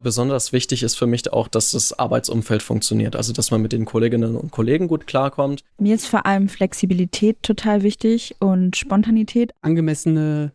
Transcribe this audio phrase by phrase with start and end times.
[0.00, 3.84] Besonders wichtig ist für mich auch, dass das Arbeitsumfeld funktioniert, also dass man mit den
[3.84, 5.64] Kolleginnen und Kollegen gut klarkommt.
[5.78, 9.52] Mir ist vor allem Flexibilität total wichtig und Spontanität.
[9.60, 10.52] Angemessene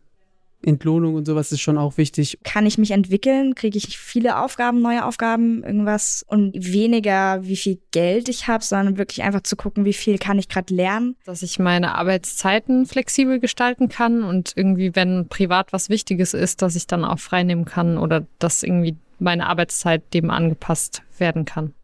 [0.66, 2.38] Entlohnung und sowas ist schon auch wichtig.
[2.42, 3.54] Kann ich mich entwickeln?
[3.54, 8.98] Kriege ich viele Aufgaben, neue Aufgaben, irgendwas und weniger, wie viel Geld ich habe, sondern
[8.98, 11.16] wirklich einfach zu gucken, wie viel kann ich gerade lernen.
[11.24, 16.76] Dass ich meine Arbeitszeiten flexibel gestalten kann und irgendwie, wenn privat was Wichtiges ist, dass
[16.76, 21.74] ich dann auch freinehmen kann oder dass irgendwie meine Arbeitszeit dem angepasst werden kann.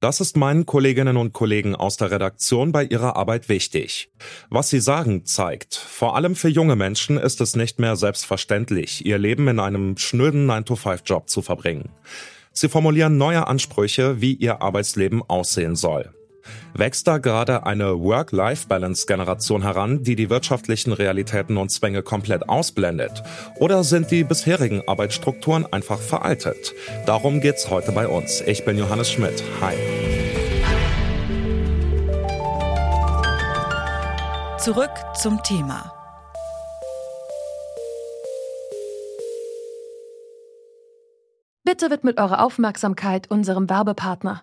[0.00, 4.10] Das ist meinen Kolleginnen und Kollegen aus der Redaktion bei ihrer Arbeit wichtig.
[4.48, 9.18] Was sie sagen, zeigt, vor allem für junge Menschen ist es nicht mehr selbstverständlich, ihr
[9.18, 11.90] Leben in einem schnöden 9-to-5-Job zu verbringen.
[12.52, 16.14] Sie formulieren neue Ansprüche, wie ihr Arbeitsleben aussehen soll.
[16.74, 23.22] Wächst da gerade eine Work-Life-Balance-Generation heran, die die wirtschaftlichen Realitäten und Zwänge komplett ausblendet?
[23.58, 26.74] Oder sind die bisherigen Arbeitsstrukturen einfach veraltet?
[27.06, 28.40] Darum geht's heute bei uns.
[28.42, 29.42] Ich bin Johannes Schmidt.
[29.60, 29.74] Hi.
[34.58, 35.94] Zurück zum Thema.
[41.64, 44.42] Bitte widmet eure Aufmerksamkeit unserem Werbepartner.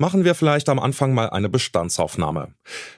[0.00, 2.54] Machen wir vielleicht am Anfang mal eine Bestandsaufnahme.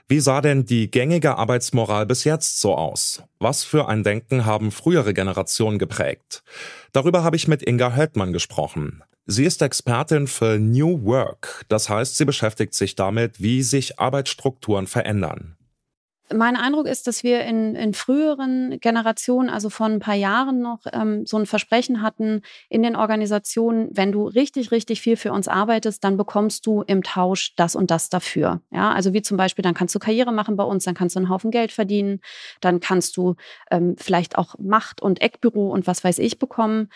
[0.06, 3.25] Wie sah denn die gängige Arbeitsmoral bis jetzt so aus?
[3.41, 6.44] Was für ein Denken haben frühere Generationen geprägt?
[6.92, 9.03] Darüber habe ich mit Inga Höldmann gesprochen.
[9.27, 14.87] Sie ist Expertin für New Work, das heißt, sie beschäftigt sich damit, wie sich Arbeitsstrukturen
[14.87, 15.56] verändern
[16.34, 20.81] mein Eindruck ist, dass wir in, in früheren Generationen, also vor ein paar Jahren noch,
[20.93, 25.48] ähm, so ein Versprechen hatten in den Organisationen, wenn du richtig, richtig viel für uns
[25.48, 28.60] arbeitest, dann bekommst du im Tausch das und das dafür.
[28.70, 31.20] Ja, also wie zum Beispiel, dann kannst du Karriere machen bei uns, dann kannst du
[31.20, 32.20] einen Haufen Geld verdienen,
[32.60, 33.37] dann kannst du
[33.70, 36.88] ähm, vielleicht auch Macht und Eckbüro und was weiß ich bekommen.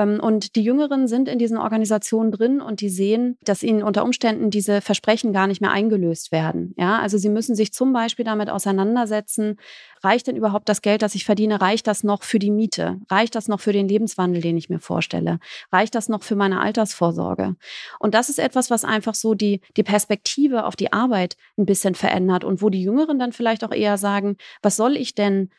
[0.00, 4.02] Ähm, und die Jüngeren sind in diesen Organisationen drin und die sehen, dass ihnen unter
[4.02, 6.74] Umständen diese Versprechen gar nicht mehr eingelöst werden.
[6.76, 9.58] Ja, also sie müssen sich zum Beispiel damit auseinandersetzen,
[10.02, 11.60] reicht denn überhaupt das Geld, das ich verdiene?
[11.60, 12.98] Reicht das noch für die Miete?
[13.10, 15.38] Reicht das noch für den Lebenswandel, den ich mir vorstelle?
[15.70, 17.56] Reicht das noch für meine Altersvorsorge?
[17.98, 21.94] Und das ist etwas, was einfach so die, die Perspektive auf die Arbeit ein bisschen
[21.94, 25.50] verändert und wo die Jüngeren dann vielleicht auch eher sagen, was soll ich denn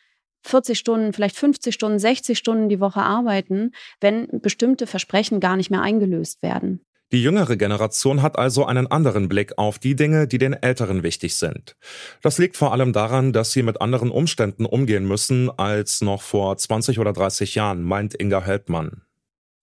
[0.44, 5.72] 40 Stunden, vielleicht 50 Stunden, 60 Stunden die Woche arbeiten, wenn bestimmte Versprechen gar nicht
[5.72, 6.82] mehr eingelöst werden.
[7.12, 11.36] Die jüngere Generation hat also einen anderen Blick auf die Dinge, die den Älteren wichtig
[11.36, 11.76] sind.
[12.22, 16.56] Das liegt vor allem daran, dass sie mit anderen Umständen umgehen müssen als noch vor
[16.56, 19.02] 20 oder 30 Jahren, meint Inga Heldmann.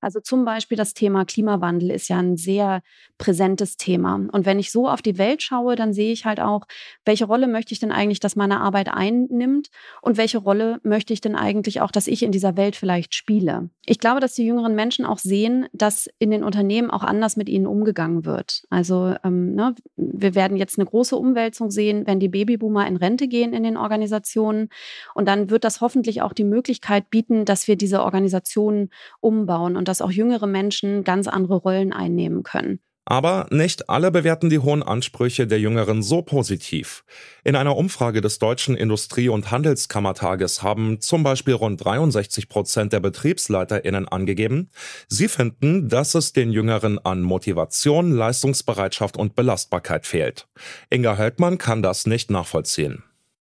[0.00, 2.82] Also zum Beispiel das Thema Klimawandel ist ja ein sehr
[3.18, 4.14] präsentes Thema.
[4.14, 6.66] Und wenn ich so auf die Welt schaue, dann sehe ich halt auch,
[7.04, 9.68] welche Rolle möchte ich denn eigentlich, dass meine Arbeit einnimmt
[10.02, 13.70] und welche Rolle möchte ich denn eigentlich auch, dass ich in dieser Welt vielleicht spiele.
[13.86, 17.48] Ich glaube, dass die jüngeren Menschen auch sehen, dass in den Unternehmen auch anders mit
[17.48, 18.64] ihnen umgegangen wird.
[18.70, 23.26] Also ähm, ne, wir werden jetzt eine große Umwälzung sehen, wenn die Babyboomer in Rente
[23.26, 24.68] gehen in den Organisationen.
[25.14, 29.87] Und dann wird das hoffentlich auch die Möglichkeit bieten, dass wir diese Organisationen umbauen und
[29.88, 32.80] dass auch jüngere Menschen ganz andere Rollen einnehmen können.
[33.10, 37.04] Aber nicht alle bewerten die hohen Ansprüche der Jüngeren so positiv.
[37.42, 43.00] In einer Umfrage des Deutschen Industrie- und Handelskammertages haben zum Beispiel rund 63 Prozent der
[43.00, 44.68] BetriebsleiterInnen angegeben,
[45.08, 50.46] sie finden, dass es den Jüngeren an Motivation, Leistungsbereitschaft und Belastbarkeit fehlt.
[50.90, 53.04] Inga Höldmann kann das nicht nachvollziehen.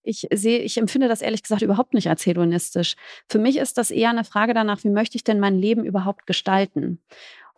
[0.02, 2.96] Ich sehe, ich empfinde das ehrlich gesagt überhaupt nicht als hedonistisch.
[3.28, 6.26] Für mich ist das eher eine Frage danach, wie möchte ich denn mein Leben überhaupt
[6.26, 7.00] gestalten?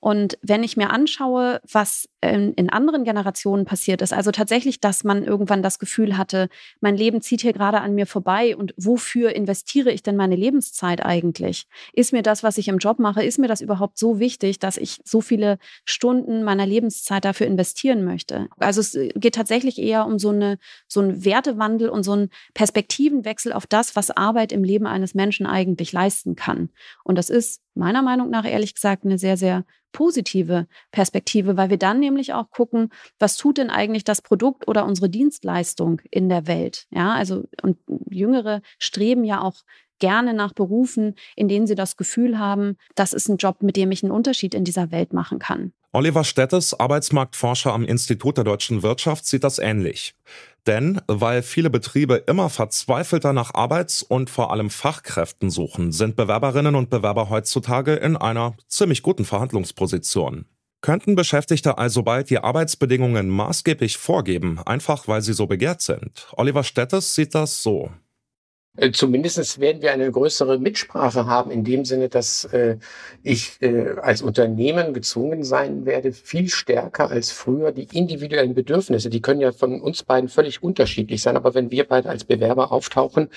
[0.04, 5.02] Und wenn ich mir anschaue, was in, in, anderen Generationen passiert ist, also tatsächlich, dass
[5.02, 6.50] man irgendwann das Gefühl hatte,
[6.82, 11.02] mein Leben zieht hier gerade an mir vorbei und wofür investiere ich denn meine Lebenszeit
[11.02, 11.68] eigentlich?
[11.94, 14.76] Ist mir das, was ich im Job mache, ist mir das überhaupt so wichtig, dass
[14.76, 15.56] ich so viele
[15.86, 18.48] Stunden meiner Lebenszeit dafür investieren möchte?
[18.58, 23.54] Also es geht tatsächlich eher um so, eine, so einen Wertewandel und so einen Perspektivenwechsel
[23.54, 26.68] auf das, was Arbeit im Leben eines Menschen eigentlich leisten kann.
[27.04, 31.78] Und das ist meiner Meinung nach ehrlich gesagt eine sehr, sehr positive Perspektive, weil wir
[31.78, 36.46] dann nämlich auch gucken, was tut denn eigentlich das Produkt oder unsere Dienstleistung in der
[36.46, 36.86] Welt?
[36.90, 37.78] Ja, also und
[38.10, 39.62] Jüngere streben ja auch
[40.00, 43.92] gerne nach Berufen, in denen sie das Gefühl haben, das ist ein Job, mit dem
[43.92, 45.72] ich einen Unterschied in dieser Welt machen kann.
[45.94, 50.16] Oliver Stettes, Arbeitsmarktforscher am Institut der deutschen Wirtschaft, sieht das ähnlich.
[50.66, 56.74] Denn weil viele Betriebe immer verzweifelter nach Arbeits- und vor allem Fachkräften suchen, sind Bewerberinnen
[56.74, 60.46] und Bewerber heutzutage in einer ziemlich guten Verhandlungsposition.
[60.80, 66.26] Könnten Beschäftigte also bald die Arbeitsbedingungen maßgeblich vorgeben, einfach weil sie so begehrt sind?
[66.32, 67.92] Oliver Stettes sieht das so.
[68.76, 72.76] Äh, Zumindest werden wir eine größere Mitsprache haben, in dem Sinne, dass äh,
[73.22, 79.20] ich äh, als Unternehmen gezwungen sein werde, viel stärker als früher die individuellen Bedürfnisse, die
[79.20, 83.28] können ja von uns beiden völlig unterschiedlich sein, aber wenn wir beide als Bewerber auftauchen,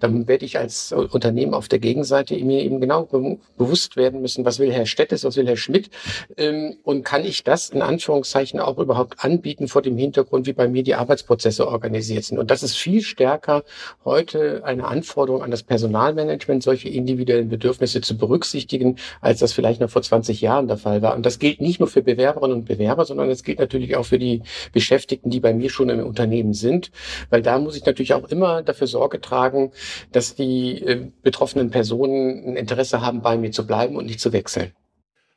[0.00, 4.44] dann werde ich als Unternehmen auf der Gegenseite mir eben genau be bewusst werden müssen,
[4.44, 5.90] was will Herr Stettes, was will Herr Schmidt
[6.36, 10.68] ähm, und kann ich das in Anführungszeichen auch überhaupt anbieten vor dem Hintergrund, wie bei
[10.68, 12.38] mir die Arbeitsprozesse organisiert sind.
[12.38, 13.64] Und das ist viel stärker
[14.04, 19.80] heute ein eine Anforderung an das Personalmanagement, solche individuellen Bedürfnisse zu berücksichtigen, als das vielleicht
[19.80, 21.14] noch vor 20 Jahren der Fall war.
[21.14, 24.18] Und das gilt nicht nur für Bewerberinnen und Bewerber, sondern es gilt natürlich auch für
[24.18, 24.42] die
[24.72, 26.90] Beschäftigten, die bei mir schon im Unternehmen sind,
[27.30, 29.72] weil da muss ich natürlich auch immer dafür Sorge tragen,
[30.12, 34.32] dass die äh, betroffenen Personen ein Interesse haben, bei mir zu bleiben und nicht zu
[34.32, 34.72] wechseln.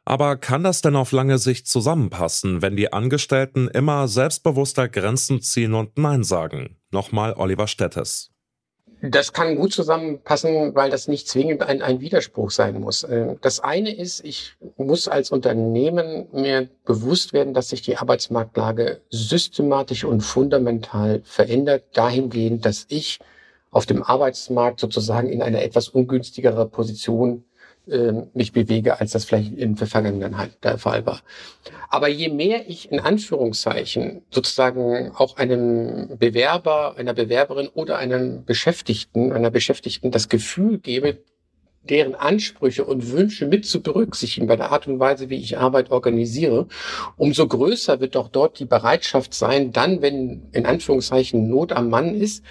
[0.04, 5.74] Aber kann das denn auf lange Sicht zusammenpassen, wenn die Angestellten immer selbstbewusster Grenzen ziehen
[5.74, 6.78] und Nein sagen?
[6.90, 8.31] Nochmal Oliver Stettes.
[9.02, 13.04] Das kann gut zusammenpassen, weil das nicht zwingend ein, ein Widerspruch sein muss.
[13.04, 19.02] Äh, das eine ist, ich muss als Unternehmen mir bewusst werden, dass sich die Arbeitsmarktlage
[19.10, 23.20] systematisch und fundamental verändert, dahingehend, dass ich
[23.72, 27.46] auf dem Arbeitsmarkt sozusagen in einer etwas ungünstigere Position
[27.88, 31.22] äh, mich bewege, als das vielleicht in der Vergangenheit der Fall war.
[31.90, 39.32] Aber je mehr ich in Anführungszeichen sozusagen auch einem Bewerber, einer Bewerberin oder einem Beschäftigten,
[39.34, 41.18] einer Beschäftigten das Gefühl gebe,
[41.90, 45.90] deren Ansprüche und Wünsche mit zu berücksichtigen bei der Art und Weise, wie ich Arbeit
[45.92, 46.68] organisiere,
[47.18, 52.14] umso größer wird doch dort die Bereitschaft sein, dann, wenn in Anführungszeichen Not am Mann
[52.14, 52.44] ist,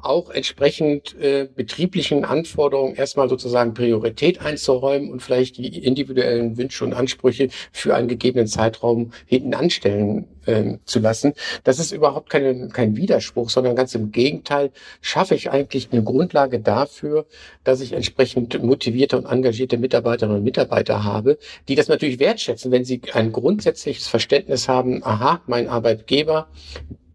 [0.00, 6.94] auch entsprechend äh, betrieblichen Anforderungen erstmal sozusagen Priorität einzuräumen und vielleicht die individuellen Wünsche und
[6.94, 11.34] Ansprüche für einen gegebenen Zeitraum hinten anstellen äh, zu lassen.
[11.64, 14.70] Das ist überhaupt keine, kein Widerspruch, sondern ganz im Gegenteil
[15.00, 17.26] schaffe ich eigentlich eine Grundlage dafür,
[17.64, 22.84] dass ich entsprechend motivierte und engagierte Mitarbeiterinnen und Mitarbeiter habe, die das natürlich wertschätzen, wenn
[22.84, 26.48] sie ein grundsätzliches Verständnis haben, aha, mein Arbeitgeber,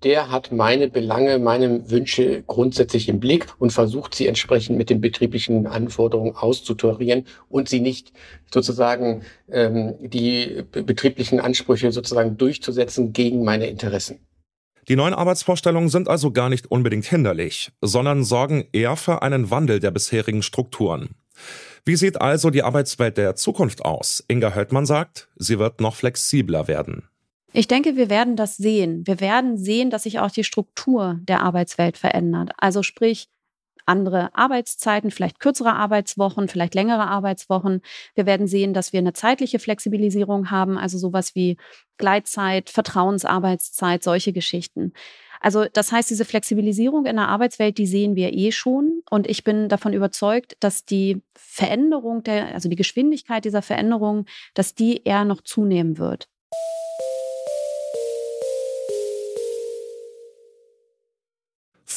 [0.03, 4.99] der hat meine Belange, meine Wünsche grundsätzlich im Blick und versucht sie entsprechend mit den
[4.99, 8.11] betrieblichen Anforderungen auszutarieren und sie nicht
[8.53, 14.19] sozusagen ähm, die betrieblichen Ansprüche sozusagen durchzusetzen gegen meine Interessen.
[14.89, 19.79] Die neuen Arbeitsvorstellungen sind also gar nicht unbedingt hinderlich, sondern sorgen eher für einen Wandel
[19.79, 21.15] der bisherigen Strukturen.
[21.85, 24.23] Wie sieht also die Arbeitswelt der Zukunft aus?
[24.27, 27.09] Inga Höldmann sagt, sie wird noch flexibler werden.
[27.51, 29.05] Ich denke, wir werden das sehen.
[29.05, 32.51] Wir werden sehen, dass sich auch die Struktur der Arbeitswelt verändert.
[32.57, 33.29] Also sprich,
[33.85, 37.81] andere Arbeitszeiten, vielleicht kürzere Arbeitswochen, vielleicht längere Arbeitswochen.
[38.15, 41.57] Wir werden sehen, dass wir eine zeitliche Flexibilisierung haben, also sowas wie
[41.97, 44.93] Gleitzeit, Vertrauensarbeitszeit, solche Geschichten.
[45.43, 49.03] Also das heißt, diese Flexibilisierung in der Arbeitswelt, die sehen wir eh schon.
[49.09, 54.73] Und ich bin davon überzeugt, dass die Veränderung der, also die Geschwindigkeit dieser Veränderung, dass
[54.73, 56.29] die eher noch zunehmen wird.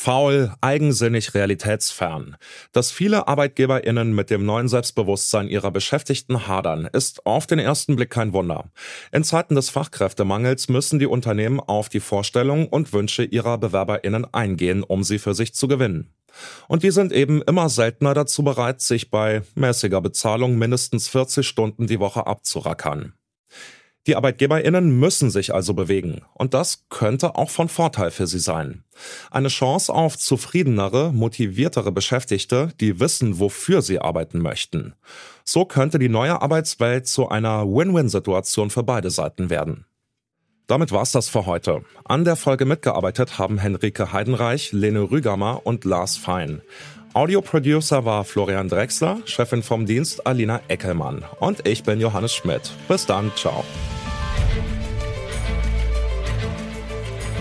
[0.06, 2.36] Faul, eigensinnig, realitätsfern.
[2.70, 8.10] Dass viele ArbeitgeberInnen mit dem neuen Selbstbewusstsein ihrer Beschäftigten hadern, ist auf den ersten Blick
[8.10, 8.70] kein Wunder.
[9.10, 14.84] In Zeiten des Fachkräftemangels müssen die Unternehmen auf die Vorstellungen und Wünsche ihrer BewerberInnen eingehen,
[14.84, 16.14] um sie für sich zu gewinnen.
[16.68, 21.88] Und die sind eben immer seltener dazu bereit, sich bei mäßiger Bezahlung mindestens 40 Stunden
[21.88, 23.14] die Woche abzurackern.
[24.06, 26.22] Die ArbeitgeberInnen müssen sich also bewegen.
[26.34, 28.84] Und das könnte auch von Vorteil für sie sein.
[29.30, 34.94] Eine Chance auf zufriedenere, motiviertere Beschäftigte, die wissen, wofür sie arbeiten möchten.
[35.44, 39.86] So könnte die neue Arbeitswelt zu einer Win-Win-Situation für beide Seiten werden.
[40.68, 41.82] Damit war's das für heute.
[42.04, 46.60] An der Folge mitgearbeitet haben Henrike Heidenreich, Lene Rügamer und Lars Fein.
[47.16, 52.72] Audioproducer war Florian Drexler, Chefin vom Dienst Alina Eckelmann und ich bin Johannes Schmidt.
[52.88, 53.64] Bis dann, ciao.